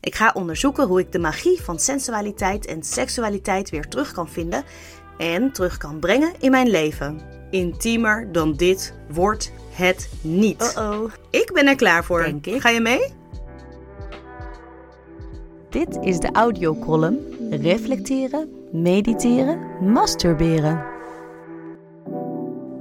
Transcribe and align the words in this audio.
Ik 0.00 0.14
ga 0.14 0.30
onderzoeken 0.34 0.86
hoe 0.86 1.00
ik 1.00 1.12
de 1.12 1.18
magie 1.18 1.62
van 1.62 1.78
sensualiteit 1.78 2.66
en 2.66 2.82
seksualiteit 2.82 3.70
weer 3.70 3.88
terug 3.88 4.12
kan 4.12 4.28
vinden 4.28 4.64
en 5.18 5.52
terug 5.52 5.76
kan 5.76 5.98
brengen 5.98 6.32
in 6.38 6.50
mijn 6.50 6.68
leven. 6.68 7.20
Intiemer 7.50 8.32
dan 8.32 8.52
dit 8.52 8.94
wordt 9.08 9.52
het 9.70 10.10
niet. 10.20 10.74
Uh-oh. 10.76 11.10
Ik 11.30 11.50
ben 11.52 11.66
er 11.66 11.76
klaar 11.76 12.04
voor. 12.04 12.22
Denk 12.22 12.46
ik. 12.46 12.60
Ga 12.60 12.68
je 12.68 12.80
mee? 12.80 13.12
Dit 15.70 15.98
is 16.00 16.18
de 16.18 16.28
audiocolumn 16.32 17.18
Reflecteren, 17.50 18.48
Mediteren, 18.72 19.58
Masturberen. 19.92 20.84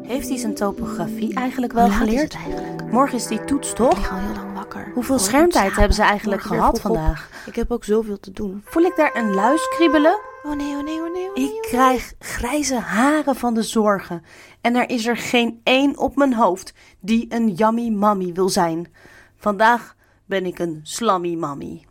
Heeft 0.01 0.29
hij 0.29 0.37
zijn 0.37 0.55
topografie 0.55 1.33
eigenlijk 1.33 1.73
wel 1.73 1.87
laat 1.87 1.97
geleerd? 1.97 2.33
eigenlijk? 2.33 2.91
Morgen 2.91 3.17
is 3.17 3.27
die 3.27 3.43
toets, 3.43 3.69
Ik 3.69 3.75
toch? 3.75 3.97
lig 3.97 4.11
al 4.11 4.17
heel 4.17 4.33
lang 4.35 4.56
wakker. 4.73 4.93
Hoeveel 4.93 5.15
Oh, 5.15 5.21
schermtijd 5.21 5.75
hebben 5.75 5.95
ze 5.95 6.01
eigenlijk 6.01 6.41
Morgen 6.41 6.57
gehad 6.59 6.75
op. 6.75 6.81
vandaag? 6.81 7.29
Ik 7.45 7.55
heb 7.55 7.71
ook 7.71 7.83
zoveel 7.83 8.19
te 8.19 8.31
doen. 8.31 8.61
Voel 8.65 8.83
ik 8.83 8.95
daar 8.95 9.15
een 9.15 9.33
luis 9.33 9.67
kriebelen? 9.69 10.19
Oh 10.43 10.55
nee, 10.55 10.75
oh 10.75 10.83
nee, 10.83 10.99
oh 11.01 11.13
nee. 11.13 11.29
Oh 11.29 11.37
Ik 11.55 11.61
krijg 11.61 12.13
grijze 12.19 12.75
haren 12.79 13.35
van 13.35 13.53
de 13.53 13.63
zorgen. 13.63 14.23
En 14.61 14.75
er 14.75 14.89
is 14.89 15.05
er 15.05 15.17
geen 15.17 15.61
één 15.63 15.97
op 15.97 16.15
mijn 16.15 16.33
hoofd 16.33 16.73
die 16.99 17.25
een 17.29 17.49
yummy 17.53 17.89
mammy 17.89 18.33
wil 18.33 18.49
zijn. 18.49 18.91
Vandaag 19.35 19.95
ben 20.25 20.45
ik 20.45 20.59
een 20.59 20.79
slammy 20.83 21.35
mammy. 21.35 21.85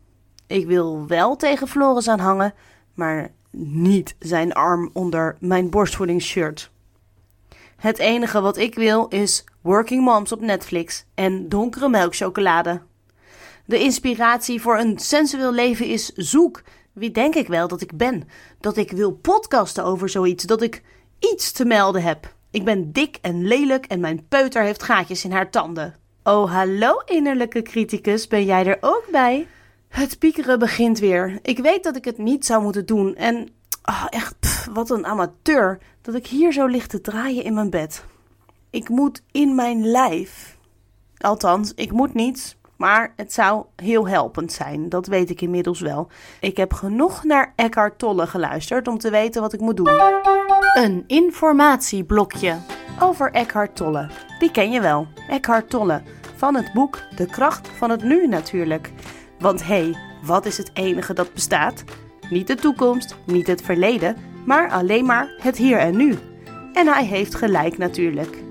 Ik 0.46 0.66
wil 0.66 1.06
wel 1.06 1.36
tegen 1.36 1.68
Floris 1.68 2.08
aan 2.08 2.18
hangen, 2.18 2.54
maar 2.94 3.30
niet 3.50 4.16
zijn 4.18 4.52
arm 4.52 4.90
onder 4.92 5.36
mijn 5.40 5.70
borstvoedingsshirt. 5.70 6.70
Het 7.76 7.98
enige 7.98 8.40
wat 8.40 8.56
ik 8.56 8.74
wil 8.74 9.06
is 9.08 9.44
Working 9.62 10.04
Moms 10.04 10.32
op 10.32 10.40
Netflix 10.40 11.04
en 11.14 11.48
donkere 11.48 11.88
melkchocolade. 11.88 12.82
De 13.64 13.78
inspiratie 13.78 14.60
voor 14.60 14.78
een 14.78 14.98
sensueel 14.98 15.52
leven 15.52 15.86
is 15.86 16.06
zoek. 16.06 16.62
Wie 16.92 17.10
denk 17.10 17.34
ik 17.34 17.48
wel 17.48 17.68
dat 17.68 17.80
ik 17.80 17.96
ben? 17.96 18.28
Dat 18.60 18.76
ik 18.76 18.90
wil 18.90 19.12
podcasten 19.12 19.84
over 19.84 20.08
zoiets, 20.08 20.44
dat 20.44 20.62
ik 20.62 20.82
iets 21.18 21.52
te 21.52 21.64
melden 21.64 22.02
heb. 22.02 22.34
Ik 22.50 22.64
ben 22.64 22.92
dik 22.92 23.18
en 23.20 23.46
lelijk 23.46 23.86
en 23.86 24.00
mijn 24.00 24.26
peuter 24.28 24.62
heeft 24.62 24.82
gaatjes 24.82 25.24
in 25.24 25.32
haar 25.32 25.50
tanden. 25.50 25.94
Oh, 26.22 26.52
hallo 26.52 26.98
innerlijke 27.04 27.62
criticus, 27.62 28.26
ben 28.26 28.44
jij 28.44 28.66
er 28.66 28.78
ook 28.80 29.04
bij? 29.10 29.46
Het 29.88 30.18
piekeren 30.18 30.58
begint 30.58 30.98
weer. 30.98 31.38
Ik 31.42 31.58
weet 31.58 31.84
dat 31.84 31.96
ik 31.96 32.04
het 32.04 32.18
niet 32.18 32.46
zou 32.46 32.62
moeten 32.62 32.86
doen 32.86 33.14
en 33.14 33.48
ah, 33.82 34.06
echt, 34.08 34.38
pff, 34.40 34.55
wat 34.72 34.90
een 34.90 35.06
amateur 35.06 35.78
dat 36.02 36.14
ik 36.14 36.26
hier 36.26 36.52
zo 36.52 36.66
lig 36.66 36.86
te 36.86 37.00
draaien 37.00 37.44
in 37.44 37.54
mijn 37.54 37.70
bed. 37.70 38.04
Ik 38.70 38.88
moet 38.88 39.22
in 39.32 39.54
mijn 39.54 39.86
lijf. 39.86 40.56
Althans, 41.16 41.72
ik 41.74 41.92
moet 41.92 42.14
niets, 42.14 42.56
maar 42.76 43.12
het 43.16 43.32
zou 43.32 43.64
heel 43.76 44.08
helpend 44.08 44.52
zijn. 44.52 44.88
Dat 44.88 45.06
weet 45.06 45.30
ik 45.30 45.40
inmiddels 45.40 45.80
wel. 45.80 46.08
Ik 46.40 46.56
heb 46.56 46.72
genoeg 46.72 47.24
naar 47.24 47.52
Eckhart 47.56 47.98
Tolle 47.98 48.26
geluisterd 48.26 48.88
om 48.88 48.98
te 48.98 49.10
weten 49.10 49.42
wat 49.42 49.52
ik 49.52 49.60
moet 49.60 49.76
doen. 49.76 50.00
Een 50.74 51.04
informatieblokje 51.06 52.56
over 53.00 53.32
Eckhart 53.32 53.76
Tolle. 53.76 54.08
Die 54.38 54.50
ken 54.50 54.70
je 54.70 54.80
wel. 54.80 55.06
Eckhart 55.28 55.70
Tolle. 55.70 56.02
Van 56.36 56.54
het 56.54 56.72
boek 56.72 56.98
De 57.16 57.26
kracht 57.26 57.68
van 57.68 57.90
het 57.90 58.02
nu 58.02 58.26
natuurlijk. 58.26 58.92
Want 59.38 59.66
hé, 59.66 59.82
hey, 59.82 59.96
wat 60.22 60.46
is 60.46 60.56
het 60.56 60.70
enige 60.74 61.12
dat 61.12 61.32
bestaat? 61.32 61.84
Niet 62.30 62.46
de 62.46 62.54
toekomst, 62.54 63.16
niet 63.24 63.46
het 63.46 63.62
verleden, 63.62 64.16
maar 64.46 64.70
alleen 64.70 65.04
maar 65.04 65.28
het 65.38 65.56
hier 65.56 65.78
en 65.78 65.96
nu. 65.96 66.18
En 66.72 66.86
hij 66.86 67.04
heeft 67.04 67.34
gelijk 67.34 67.78
natuurlijk. 67.78 68.42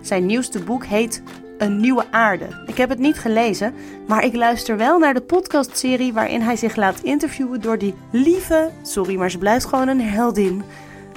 Zijn 0.00 0.26
nieuwste 0.26 0.62
boek 0.62 0.84
heet 0.84 1.22
Een 1.58 1.80
Nieuwe 1.80 2.04
Aarde. 2.10 2.62
Ik 2.66 2.76
heb 2.76 2.88
het 2.88 2.98
niet 2.98 3.18
gelezen, 3.18 3.74
maar 4.06 4.24
ik 4.24 4.34
luister 4.34 4.76
wel 4.76 4.98
naar 4.98 5.14
de 5.14 5.20
podcastserie 5.20 6.12
waarin 6.12 6.40
hij 6.40 6.56
zich 6.56 6.76
laat 6.76 7.00
interviewen 7.00 7.60
door 7.60 7.78
die 7.78 7.94
lieve, 8.10 8.70
sorry, 8.82 9.16
maar 9.16 9.30
ze 9.30 9.38
blijft 9.38 9.64
gewoon 9.64 9.88
een 9.88 10.00
heldin, 10.00 10.62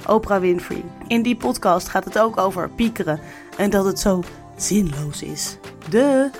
Oprah 0.06 0.40
Winfrey. 0.40 0.82
In 1.06 1.22
die 1.22 1.36
podcast 1.36 1.88
gaat 1.88 2.04
het 2.04 2.18
ook 2.18 2.36
over 2.38 2.70
piekeren 2.70 3.20
en 3.56 3.70
dat 3.70 3.84
het 3.84 3.98
zo 3.98 4.22
zinloos 4.56 5.22
is. 5.22 5.56
De. 5.88 6.30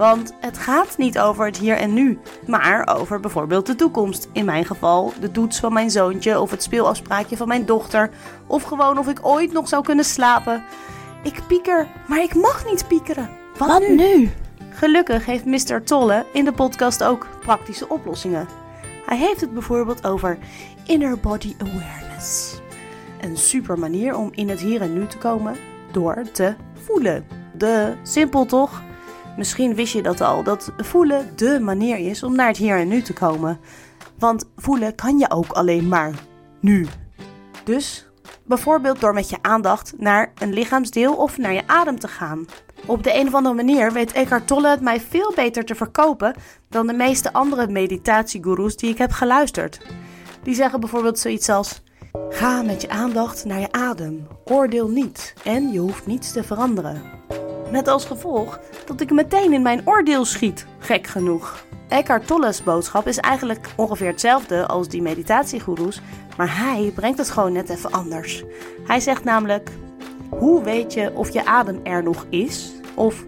Want 0.00 0.32
het 0.40 0.58
gaat 0.58 0.98
niet 0.98 1.18
over 1.18 1.46
het 1.46 1.56
hier 1.56 1.76
en 1.76 1.92
nu, 1.92 2.18
maar 2.46 2.96
over 2.98 3.20
bijvoorbeeld 3.20 3.66
de 3.66 3.74
toekomst. 3.74 4.28
In 4.32 4.44
mijn 4.44 4.64
geval 4.64 5.12
de 5.20 5.30
toets 5.30 5.60
van 5.60 5.72
mijn 5.72 5.90
zoontje 5.90 6.40
of 6.40 6.50
het 6.50 6.62
speelafspraakje 6.62 7.36
van 7.36 7.48
mijn 7.48 7.66
dochter. 7.66 8.10
Of 8.46 8.62
gewoon 8.62 8.98
of 8.98 9.08
ik 9.08 9.18
ooit 9.22 9.52
nog 9.52 9.68
zou 9.68 9.84
kunnen 9.84 10.04
slapen. 10.04 10.64
Ik 11.22 11.42
pieker, 11.46 11.86
maar 12.06 12.22
ik 12.22 12.34
mag 12.34 12.64
niet 12.66 12.88
piekeren. 12.88 13.30
Wat, 13.58 13.68
Wat 13.68 13.88
nu? 13.88 14.30
Gelukkig 14.70 15.26
heeft 15.26 15.44
Mr. 15.44 15.82
Tolle 15.84 16.24
in 16.32 16.44
de 16.44 16.52
podcast 16.52 17.04
ook 17.04 17.26
praktische 17.40 17.88
oplossingen. 17.88 18.48
Hij 19.06 19.18
heeft 19.18 19.40
het 19.40 19.52
bijvoorbeeld 19.52 20.06
over 20.06 20.38
inner 20.86 21.18
body 21.18 21.54
awareness. 21.58 22.60
Een 23.20 23.36
super 23.36 23.78
manier 23.78 24.16
om 24.16 24.28
in 24.34 24.48
het 24.48 24.60
hier 24.60 24.80
en 24.80 24.92
nu 24.92 25.06
te 25.06 25.18
komen 25.18 25.56
door 25.92 26.22
te 26.32 26.54
voelen. 26.84 27.26
De 27.52 27.96
simpel 28.02 28.46
toch? 28.46 28.82
Misschien 29.36 29.74
wist 29.74 29.92
je 29.92 30.02
dat 30.02 30.20
al, 30.20 30.42
dat 30.42 30.72
voelen 30.76 31.32
de 31.36 31.60
manier 31.60 31.98
is 31.98 32.22
om 32.22 32.34
naar 32.34 32.48
het 32.48 32.56
hier 32.56 32.78
en 32.78 32.88
nu 32.88 33.02
te 33.02 33.12
komen. 33.12 33.60
Want 34.18 34.50
voelen 34.56 34.94
kan 34.94 35.18
je 35.18 35.30
ook 35.30 35.52
alleen 35.52 35.88
maar 35.88 36.14
nu. 36.60 36.86
Dus 37.64 38.06
bijvoorbeeld 38.44 39.00
door 39.00 39.14
met 39.14 39.30
je 39.30 39.38
aandacht 39.42 39.94
naar 39.98 40.32
een 40.38 40.52
lichaamsdeel 40.52 41.14
of 41.14 41.38
naar 41.38 41.52
je 41.52 41.66
adem 41.66 41.98
te 41.98 42.08
gaan. 42.08 42.46
Op 42.86 43.02
de 43.02 43.14
een 43.14 43.26
of 43.26 43.34
andere 43.34 43.54
manier 43.54 43.92
weet 43.92 44.12
Eckhart 44.12 44.46
Tolle 44.46 44.68
het 44.68 44.80
mij 44.80 45.00
veel 45.00 45.32
beter 45.34 45.64
te 45.64 45.74
verkopen 45.74 46.34
dan 46.68 46.86
de 46.86 46.92
meeste 46.92 47.32
andere 47.32 47.68
meditatiegoeroes 47.68 48.76
die 48.76 48.90
ik 48.90 48.98
heb 48.98 49.12
geluisterd. 49.12 49.80
Die 50.42 50.54
zeggen 50.54 50.80
bijvoorbeeld 50.80 51.18
zoiets 51.18 51.48
als: 51.48 51.82
Ga 52.28 52.62
met 52.62 52.82
je 52.82 52.88
aandacht 52.88 53.44
naar 53.44 53.60
je 53.60 53.72
adem, 53.72 54.26
oordeel 54.44 54.88
niet 54.88 55.34
en 55.44 55.72
je 55.72 55.78
hoeft 55.78 56.06
niets 56.06 56.32
te 56.32 56.42
veranderen. 56.42 57.19
Met 57.70 57.88
als 57.88 58.04
gevolg 58.04 58.60
dat 58.86 59.00
ik 59.00 59.10
meteen 59.10 59.52
in 59.52 59.62
mijn 59.62 59.82
oordeel 59.84 60.24
schiet, 60.24 60.66
gek 60.78 61.06
genoeg. 61.06 61.64
Eckhart 61.88 62.26
Tolle's 62.26 62.62
boodschap 62.62 63.06
is 63.06 63.18
eigenlijk 63.18 63.66
ongeveer 63.76 64.06
hetzelfde 64.06 64.66
als 64.66 64.88
die 64.88 65.02
meditatiegoeroes, 65.02 66.00
maar 66.36 66.58
hij 66.58 66.92
brengt 66.94 67.18
het 67.18 67.30
gewoon 67.30 67.52
net 67.52 67.68
even 67.68 67.90
anders. 67.90 68.44
Hij 68.86 69.00
zegt 69.00 69.24
namelijk: 69.24 69.70
hoe 70.30 70.62
weet 70.62 70.92
je 70.94 71.12
of 71.14 71.30
je 71.30 71.44
adem 71.44 71.80
er 71.82 72.02
nog 72.02 72.26
is? 72.28 72.72
Of 72.94 73.24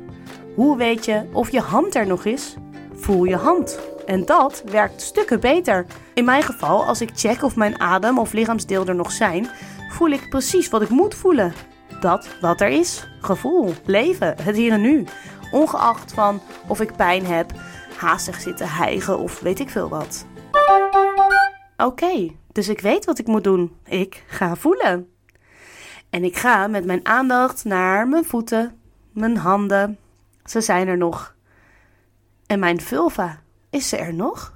hoe 0.54 0.76
weet 0.76 1.04
je 1.04 1.24
of 1.32 1.50
je 1.50 1.60
hand 1.60 1.94
er 1.94 2.06
nog 2.06 2.24
is? 2.24 2.56
Voel 2.94 3.24
je 3.24 3.36
hand. 3.36 3.78
En 4.06 4.24
dat 4.24 4.62
werkt 4.70 5.02
stukken 5.02 5.40
beter. 5.40 5.86
In 6.14 6.24
mijn 6.24 6.42
geval, 6.42 6.84
als 6.84 7.00
ik 7.00 7.10
check 7.14 7.42
of 7.42 7.56
mijn 7.56 7.80
adem 7.80 8.18
of 8.18 8.32
lichaamsdeel 8.32 8.86
er 8.86 8.94
nog 8.94 9.12
zijn, 9.12 9.48
voel 9.90 10.10
ik 10.10 10.28
precies 10.28 10.68
wat 10.68 10.82
ik 10.82 10.88
moet 10.88 11.14
voelen. 11.14 11.52
Dat 12.02 12.28
wat 12.40 12.60
er 12.60 12.68
is. 12.68 13.08
Gevoel, 13.20 13.72
leven, 13.84 14.42
het 14.42 14.56
hier 14.56 14.72
en 14.72 14.80
nu. 14.80 15.04
Ongeacht 15.50 16.12
van 16.12 16.40
of 16.68 16.80
ik 16.80 16.96
pijn 16.96 17.26
heb, 17.26 17.52
haastig 17.96 18.40
zitten 18.40 18.68
hijgen 18.68 19.18
of 19.18 19.40
weet 19.40 19.58
ik 19.58 19.70
veel 19.70 19.88
wat. 19.88 20.26
Oké, 21.76 22.30
dus 22.52 22.68
ik 22.68 22.80
weet 22.80 23.04
wat 23.04 23.18
ik 23.18 23.26
moet 23.26 23.44
doen. 23.44 23.76
Ik 23.84 24.24
ga 24.26 24.56
voelen. 24.56 25.08
En 26.10 26.24
ik 26.24 26.36
ga 26.36 26.66
met 26.66 26.84
mijn 26.84 27.06
aandacht 27.06 27.64
naar 27.64 28.08
mijn 28.08 28.24
voeten, 28.24 28.78
mijn 29.12 29.36
handen. 29.36 29.98
Ze 30.44 30.60
zijn 30.60 30.88
er 30.88 30.98
nog. 30.98 31.34
En 32.46 32.58
mijn 32.58 32.80
vulva, 32.80 33.42
is 33.70 33.88
ze 33.88 33.96
er 33.96 34.14
nog? 34.14 34.54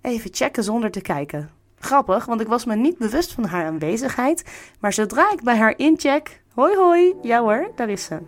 Even 0.00 0.34
checken 0.34 0.64
zonder 0.64 0.90
te 0.90 1.00
kijken. 1.00 1.57
Grappig, 1.78 2.24
want 2.24 2.40
ik 2.40 2.46
was 2.46 2.64
me 2.64 2.76
niet 2.76 2.98
bewust 2.98 3.32
van 3.32 3.44
haar 3.44 3.66
aanwezigheid. 3.66 4.44
Maar 4.80 4.92
zodra 4.92 5.32
ik 5.32 5.42
bij 5.42 5.56
haar 5.56 5.78
incheck. 5.78 6.42
Hoi 6.54 6.76
hoi, 6.76 7.14
ja 7.22 7.40
hoor, 7.40 7.70
daar 7.74 7.88
is 7.88 8.04
ze. 8.04 8.18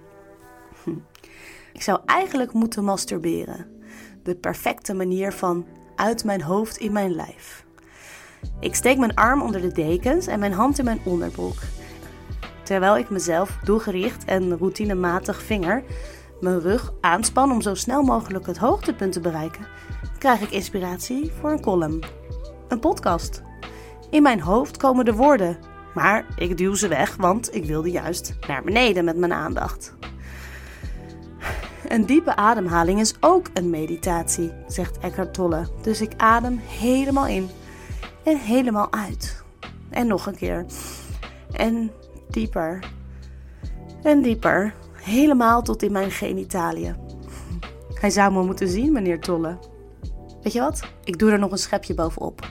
Hm. 0.84 0.90
Ik 1.72 1.82
zou 1.82 2.00
eigenlijk 2.06 2.52
moeten 2.52 2.84
masturberen. 2.84 3.66
De 4.22 4.34
perfecte 4.34 4.94
manier 4.94 5.32
van 5.32 5.66
uit 5.96 6.24
mijn 6.24 6.42
hoofd 6.42 6.76
in 6.76 6.92
mijn 6.92 7.14
lijf. 7.14 7.64
Ik 8.60 8.74
steek 8.74 8.98
mijn 8.98 9.14
arm 9.14 9.42
onder 9.42 9.60
de 9.60 9.72
dekens 9.72 10.26
en 10.26 10.38
mijn 10.38 10.52
hand 10.52 10.78
in 10.78 10.84
mijn 10.84 11.00
onderbroek. 11.04 11.58
Terwijl 12.62 12.98
ik 12.98 13.10
mezelf 13.10 13.58
doelgericht 13.64 14.24
en 14.24 14.58
routinematig 14.58 15.42
vinger 15.42 15.82
mijn 16.40 16.60
rug 16.60 16.92
aanspan 17.00 17.52
om 17.52 17.60
zo 17.60 17.74
snel 17.74 18.02
mogelijk 18.02 18.46
het 18.46 18.58
hoogtepunt 18.58 19.12
te 19.12 19.20
bereiken, 19.20 19.66
krijg 20.18 20.40
ik 20.40 20.50
inspiratie 20.50 21.30
voor 21.40 21.50
een 21.50 21.60
column. 21.60 22.19
Een 22.70 22.80
podcast. 22.80 23.42
In 24.10 24.22
mijn 24.22 24.40
hoofd 24.40 24.76
komen 24.76 25.04
de 25.04 25.14
woorden, 25.14 25.58
maar 25.94 26.26
ik 26.36 26.56
duw 26.56 26.74
ze 26.74 26.88
weg, 26.88 27.16
want 27.16 27.54
ik 27.54 27.64
wilde 27.64 27.90
juist 27.90 28.34
naar 28.46 28.62
beneden 28.62 29.04
met 29.04 29.16
mijn 29.16 29.32
aandacht. 29.32 29.94
Een 31.88 32.06
diepe 32.06 32.36
ademhaling 32.36 33.00
is 33.00 33.14
ook 33.20 33.46
een 33.54 33.70
meditatie, 33.70 34.52
zegt 34.66 34.98
Eckhart 34.98 35.34
Tolle. 35.34 35.66
Dus 35.82 36.00
ik 36.00 36.12
adem 36.16 36.58
helemaal 36.58 37.26
in 37.26 37.48
en 38.22 38.38
helemaal 38.38 38.92
uit. 38.92 39.44
En 39.88 40.06
nog 40.06 40.26
een 40.26 40.36
keer. 40.36 40.66
En 41.52 41.90
dieper. 42.28 42.78
En 44.02 44.22
dieper. 44.22 44.74
Helemaal 44.92 45.62
tot 45.62 45.82
in 45.82 45.92
mijn 45.92 46.10
genitaliën. 46.10 46.96
Hij 47.94 48.10
zou 48.10 48.32
me 48.32 48.42
moeten 48.42 48.68
zien, 48.68 48.92
meneer 48.92 49.20
Tolle. 49.20 49.58
Weet 50.42 50.52
je 50.52 50.60
wat? 50.60 50.80
Ik 51.04 51.18
doe 51.18 51.30
er 51.30 51.38
nog 51.38 51.50
een 51.50 51.58
schepje 51.58 51.94
bovenop. 51.94 52.48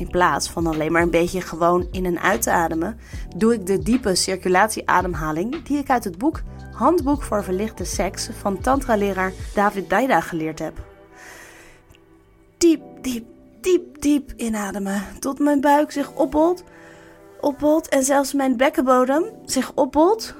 In 0.00 0.10
plaats 0.10 0.50
van 0.50 0.66
alleen 0.66 0.92
maar 0.92 1.02
een 1.02 1.10
beetje 1.10 1.40
gewoon 1.40 1.88
in 1.90 2.06
en 2.06 2.20
uit 2.20 2.42
te 2.42 2.50
ademen, 2.50 2.98
doe 3.36 3.54
ik 3.54 3.66
de 3.66 3.78
diepe 3.78 4.14
circulatieademhaling 4.14 5.62
die 5.62 5.78
ik 5.78 5.90
uit 5.90 6.04
het 6.04 6.18
boek 6.18 6.42
Handboek 6.72 7.22
voor 7.22 7.44
Verlichte 7.44 7.84
Seks 7.84 8.28
van 8.38 8.60
tantra-leraar 8.60 9.32
David 9.54 9.90
Daida 9.90 10.20
geleerd 10.20 10.58
heb. 10.58 10.78
Diep, 12.58 12.82
diep, 13.00 13.26
diep, 13.60 14.00
diep 14.00 14.32
inademen 14.36 15.02
tot 15.18 15.38
mijn 15.38 15.60
buik 15.60 15.90
zich 15.90 16.12
opbolt, 16.14 16.64
opbolt 17.40 17.88
en 17.88 18.04
zelfs 18.04 18.32
mijn 18.32 18.56
bekkenbodem 18.56 19.24
zich 19.44 19.72
opbolt. 19.74 20.34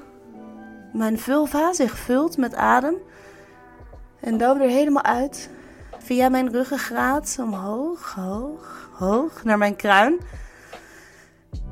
Mijn 0.92 1.18
vulva 1.18 1.72
zich 1.72 1.98
vult 1.98 2.36
met 2.36 2.54
adem 2.54 2.94
en 4.20 4.38
dan 4.38 4.58
weer 4.58 4.68
helemaal 4.68 5.04
uit 5.04 5.50
via 6.02 6.28
mijn 6.28 6.52
ruggengraat 6.52 7.36
omhoog, 7.40 8.14
hoog, 8.14 8.90
hoog 8.92 9.44
naar 9.44 9.58
mijn 9.58 9.76
kruin. 9.76 10.20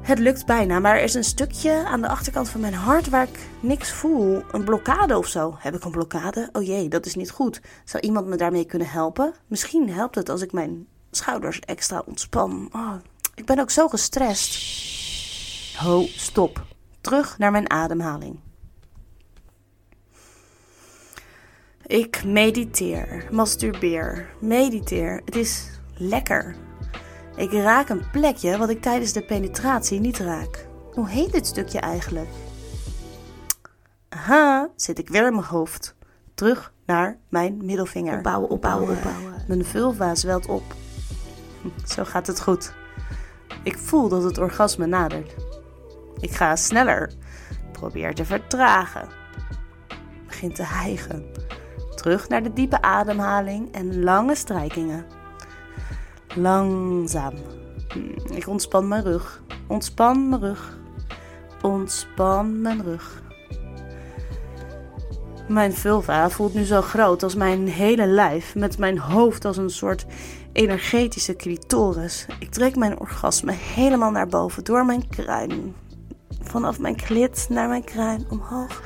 Het 0.01 0.19
lukt 0.19 0.47
bijna, 0.47 0.79
maar 0.79 0.97
er 0.97 1.03
is 1.03 1.15
een 1.15 1.25
stukje 1.25 1.85
aan 1.87 2.01
de 2.01 2.09
achterkant 2.09 2.49
van 2.49 2.61
mijn 2.61 2.75
hart 2.75 3.09
waar 3.09 3.29
ik 3.29 3.39
niks 3.61 3.93
voel. 3.93 4.43
Een 4.53 4.65
blokkade 4.65 5.19
of 5.19 5.27
zo. 5.27 5.55
Heb 5.59 5.75
ik 5.75 5.85
een 5.85 5.91
blokkade? 5.91 6.49
Oh 6.53 6.63
jee, 6.63 6.89
dat 6.89 7.07
is 7.07 7.15
niet 7.15 7.31
goed. 7.31 7.61
Zou 7.85 8.03
iemand 8.03 8.27
me 8.27 8.37
daarmee 8.37 8.65
kunnen 8.65 8.89
helpen? 8.89 9.33
Misschien 9.47 9.91
helpt 9.91 10.15
het 10.15 10.29
als 10.29 10.43
ik 10.43 10.53
mijn 10.53 10.87
schouders 11.11 11.61
extra 11.61 12.03
ontspan. 12.07 12.69
Oh, 12.73 12.95
ik 13.35 13.47
ben 13.47 13.59
ook 13.59 13.71
zo 13.71 13.89
gestrest. 13.89 14.59
Ho, 15.77 16.07
stop. 16.07 16.65
Terug 17.01 17.39
naar 17.39 17.51
mijn 17.51 17.71
ademhaling. 17.71 18.39
Ik 21.89 22.25
mediteer, 22.25 23.29
masturbeer, 23.31 24.29
mediteer. 24.39 25.23
Het 25.25 25.37
is 25.37 25.81
lekker. 25.95 26.57
Ik 27.37 27.53
raak 27.53 27.89
een 27.89 28.11
plekje 28.11 28.59
wat 28.59 28.69
ik 28.69 28.83
tijdens 28.83 29.13
de 29.13 29.25
penetratie 29.25 30.01
niet 30.01 30.19
raak. 30.19 30.67
Hoe 30.93 31.09
heet 31.09 31.33
dit 31.33 31.47
stukje 31.47 31.81
eigenlijk? 31.81 32.29
Aha, 34.09 34.69
zit 34.77 34.99
ik 34.99 35.09
weer 35.09 35.27
in 35.27 35.35
mijn 35.35 35.47
hoofd. 35.47 35.95
Terug 36.35 36.73
naar 36.87 37.19
mijn 37.29 37.65
middelvinger. 37.65 38.17
Opbouwen, 38.17 38.51
opbouwen, 38.51 38.97
opbouwen. 38.97 39.45
Mijn 39.47 39.65
vulva 39.65 40.15
zwelt 40.15 40.47
op. 40.47 40.75
Zo 41.87 42.05
gaat 42.05 42.27
het 42.27 42.41
goed. 42.41 42.73
Ik 43.63 43.79
voel 43.79 44.09
dat 44.09 44.23
het 44.23 44.39
orgasme 44.39 44.87
nadert. 44.87 45.35
Ik 46.21 46.31
ga 46.31 46.57
sneller. 46.57 47.13
Probeer 47.73 48.15
te 48.15 48.25
vertragen. 48.25 49.09
Begin 50.27 50.53
te 50.53 50.65
hijgen. 50.65 51.47
Terug 52.09 52.29
naar 52.29 52.43
de 52.43 52.53
diepe 52.53 52.83
ademhaling 52.83 53.73
en 53.73 54.03
lange 54.03 54.35
strijkingen. 54.35 55.05
Langzaam. 56.35 57.33
Ik 58.31 58.49
ontspan 58.49 58.89
mijn 58.89 59.03
rug. 59.03 59.43
Ontspan 59.67 60.29
mijn 60.29 60.41
rug. 60.41 60.79
Ontspan 61.63 62.61
mijn 62.61 62.83
rug. 62.83 63.23
Mijn 65.49 65.75
vulva 65.75 66.31
voelt 66.31 66.55
nu 66.55 66.65
zo 66.65 66.81
groot 66.81 67.23
als 67.23 67.35
mijn 67.35 67.69
hele 67.69 68.07
lijf, 68.07 68.55
met 68.55 68.79
mijn 68.79 68.99
hoofd 68.99 69.45
als 69.45 69.57
een 69.57 69.71
soort 69.71 70.07
energetische 70.53 71.37
clitoris. 71.37 72.27
Ik 72.39 72.51
trek 72.51 72.77
mijn 72.77 73.01
orgasme 73.01 73.53
helemaal 73.53 74.11
naar 74.11 74.29
boven 74.29 74.65
door 74.65 74.85
mijn 74.85 75.09
kruin. 75.09 75.75
Vanaf 76.41 76.79
mijn 76.79 76.97
klit 76.97 77.47
naar 77.49 77.69
mijn 77.69 77.85
kruin, 77.85 78.27
omhoog, 78.29 78.83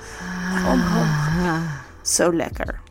omhoog. 0.73 1.81
Zo 2.03 2.33
lekker. 2.33 2.82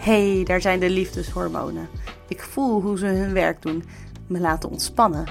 Hé, 0.00 0.34
hey, 0.34 0.44
daar 0.44 0.60
zijn 0.60 0.80
de 0.80 0.90
liefdeshormonen. 0.90 1.88
Ik 2.28 2.42
voel 2.42 2.80
hoe 2.80 2.98
ze 2.98 3.06
hun 3.06 3.32
werk 3.32 3.62
doen, 3.62 3.84
me 4.26 4.40
laten 4.40 4.70
ontspannen. 4.70 5.28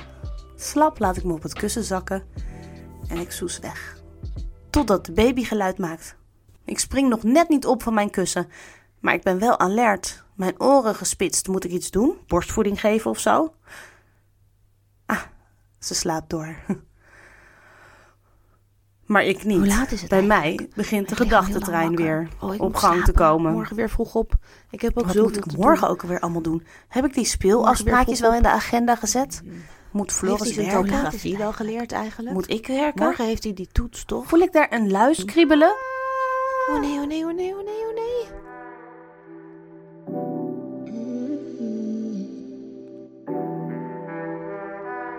Slap 0.56 1.00
laat 1.00 1.18
ik 1.18 1.24
me 1.24 1.34
op 1.34 1.44
het 1.44 1.54
kussen 1.54 1.84
zakken 1.84 2.24
en 3.08 3.18
ik 3.18 3.32
soes 3.32 3.60
weg. 3.60 4.02
Totdat 4.70 5.06
de 5.06 5.12
baby 5.12 5.44
geluid 5.44 5.78
maakt. 5.78 6.16
Ik 6.66 6.80
spring 6.80 7.10
nog 7.10 7.24
net 7.24 7.50
niet 7.50 7.66
op 7.66 7.84
van 7.84 7.94
mijn 7.94 8.10
kussen, 8.10 8.48
maar 9.00 9.14
ik 9.14 9.24
ben 9.24 9.40
wel 9.40 9.60
alert. 9.60 10.24
Mijn 10.36 10.62
oren 10.62 10.96
gespitst. 10.96 11.48
Moet 11.48 11.64
ik 11.64 11.72
iets 11.72 11.92
doen? 11.92 12.18
Borstvoeding 12.28 12.80
geven 12.80 13.12
of 13.12 13.20
zo? 13.20 13.54
Ah, 15.06 15.22
ze 15.80 15.94
slaapt 15.94 16.30
door. 16.30 16.56
Maar 19.10 19.24
ik 19.24 19.44
niet. 19.44 19.58
Hoe 19.58 19.68
laat 19.68 19.92
is 19.92 20.02
het 20.02 20.10
Bij 20.10 20.20
eigenlijk? 20.20 20.58
mij 20.58 20.70
begint 20.76 21.10
de 21.10 21.16
gedachtentrein 21.16 21.96
weer 21.96 22.28
Oh, 22.40 22.52
op 22.52 22.60
moet 22.60 22.78
gang 22.78 23.04
te 23.04 23.12
komen. 23.12 23.52
Morgen 23.54 23.76
weer 23.76 23.90
vroeg 23.90 24.16
op. 24.16 24.34
Ik 24.70 24.82
heb 24.82 24.98
ook 24.98 25.06
Wat 25.06 25.16
moet 25.16 25.38
ik 25.38 25.58
morgen 25.58 25.82
doen. 25.82 25.90
ook 25.90 26.02
weer 26.02 26.20
allemaal 26.20 26.42
doen? 26.42 26.64
Heb 26.88 27.06
ik 27.06 27.14
die 27.14 27.26
speelafspraakjes 27.26 28.20
wel 28.20 28.34
in 28.34 28.42
de 28.42 28.50
agenda 28.50 28.96
gezet? 28.96 29.42
Moet 29.92 30.06
Heeft 30.06 30.18
Floris 30.20 30.42
hij 30.42 30.54
zijn 30.54 30.70
topografie 30.70 31.38
wel 31.38 31.54
geleerd 31.54 31.92
eigenlijk? 31.92 32.36
Moet 32.36 32.50
ik 32.50 32.68
werken? 32.68 33.04
Morgen 33.04 33.26
heeft 33.26 33.44
hij 33.44 33.54
die 33.54 33.68
toets 33.72 34.06
toch? 34.06 34.28
Voel 34.28 34.40
ik 34.40 34.52
daar 34.52 34.68
een 34.74 34.92
luis 34.92 35.26
kriebelen? 35.26 35.74
Oh 36.70 36.80
nee, 36.80 37.00
oh 37.00 37.08
nee, 37.08 37.26
oh 37.26 37.34
nee, 37.34 37.54
oh 37.56 37.64
nee, 37.66 37.88
oh 37.88 37.94
nee. 37.96 38.28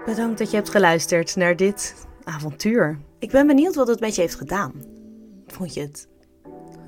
Bedankt 0.05 0.39
dat 0.39 0.51
je 0.51 0.57
hebt 0.57 0.71
geluisterd 0.71 1.37
naar 1.37 1.57
dit 1.57 1.95
avontuur. 2.31 2.99
Ik 3.19 3.31
ben 3.31 3.47
benieuwd 3.47 3.75
wat 3.75 3.89
het 3.89 4.01
met 4.01 4.15
je 4.15 4.21
heeft 4.21 4.35
gedaan. 4.35 4.73
Vond 5.47 5.75
je 5.75 5.81
het 5.81 6.09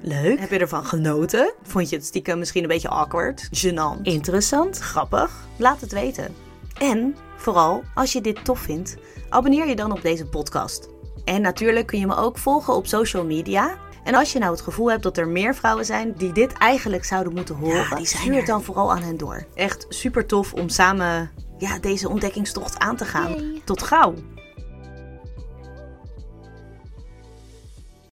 leuk? 0.01 0.39
Heb 0.39 0.51
je 0.51 0.59
ervan 0.59 0.85
genoten? 0.85 1.55
Vond 1.63 1.89
je 1.89 1.97
het 1.97 2.05
stiekem 2.05 2.39
misschien 2.39 2.63
een 2.63 2.69
beetje 2.69 2.89
awkward? 2.89 3.49
Gênant? 3.51 4.03
Interessant? 4.03 4.79
Grappig? 4.79 5.49
Laat 5.57 5.81
het 5.81 5.93
weten. 5.93 6.35
En 6.79 7.17
vooral, 7.37 7.83
als 7.95 8.13
je 8.13 8.21
dit 8.21 8.45
tof 8.45 8.59
vindt, 8.59 8.97
abonneer 9.29 9.69
je 9.69 9.77
dan 9.77 9.93
op 9.93 10.03
deze 10.03 10.27
podcast. 10.27 10.89
En 11.25 11.43
natuurlijk 11.43 11.87
kun 11.87 11.99
je 11.99 12.07
me 12.07 12.17
ook 12.17 12.39
volgen 12.39 12.75
op 12.75 12.87
social 12.87 13.25
media. 13.25 13.79
En 14.05 14.15
als 14.15 14.33
je 14.33 14.39
nou 14.39 14.53
het 14.53 14.61
gevoel 14.61 14.91
hebt 14.91 15.03
dat 15.03 15.17
er 15.17 15.29
meer 15.29 15.55
vrouwen 15.55 15.85
zijn 15.85 16.15
die 16.17 16.33
dit 16.33 16.53
eigenlijk 16.53 17.05
zouden 17.05 17.35
moeten 17.35 17.55
horen, 17.55 17.97
die 17.97 18.07
zijn 18.07 18.23
stuur 18.23 18.37
het 18.37 18.47
dan 18.47 18.63
vooral 18.63 18.93
aan 18.93 19.03
hen 19.03 19.17
door. 19.17 19.47
Echt 19.55 19.87
super 19.89 20.27
tof 20.27 20.53
om 20.53 20.69
samen 20.69 21.31
ja, 21.59 21.79
deze 21.79 22.09
ontdekkingstocht 22.09 22.79
aan 22.79 22.97
te 22.97 23.05
gaan. 23.05 23.33
Yay. 23.33 23.63
Tot 23.65 23.83
gauw! 23.83 24.15